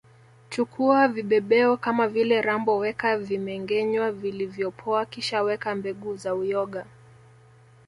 [0.49, 6.85] Chukua vibebeo kama vile rambo weka vimengenywa vilivyopoa kisha weka mbegu za uyoga